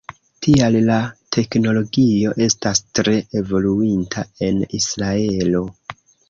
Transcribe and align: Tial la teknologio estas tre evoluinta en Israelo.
Tial 0.45 0.75
la 0.85 0.95
teknologio 1.35 2.31
estas 2.45 2.81
tre 3.01 3.13
evoluinta 3.43 4.25
en 4.49 4.65
Israelo. 4.81 5.63